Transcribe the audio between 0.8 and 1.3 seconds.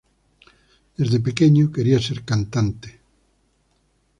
Desde